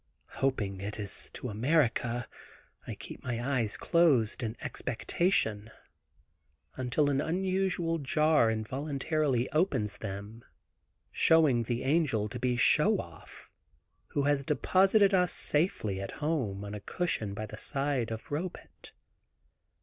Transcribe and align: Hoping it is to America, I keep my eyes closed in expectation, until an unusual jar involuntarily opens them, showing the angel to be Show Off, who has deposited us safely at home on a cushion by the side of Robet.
Hoping 0.41 0.81
it 0.81 0.99
is 0.99 1.29
to 1.35 1.49
America, 1.49 2.27
I 2.87 2.95
keep 2.95 3.23
my 3.23 3.39
eyes 3.59 3.77
closed 3.77 4.41
in 4.41 4.57
expectation, 4.59 5.69
until 6.75 7.11
an 7.11 7.21
unusual 7.21 7.99
jar 7.99 8.49
involuntarily 8.49 9.47
opens 9.51 9.99
them, 9.99 10.43
showing 11.11 11.61
the 11.61 11.83
angel 11.83 12.27
to 12.29 12.39
be 12.39 12.55
Show 12.57 12.97
Off, 12.97 13.51
who 14.07 14.23
has 14.23 14.43
deposited 14.43 15.13
us 15.13 15.33
safely 15.33 16.01
at 16.01 16.13
home 16.13 16.65
on 16.65 16.73
a 16.73 16.79
cushion 16.81 17.35
by 17.35 17.45
the 17.45 17.55
side 17.55 18.09
of 18.09 18.31
Robet. 18.31 18.93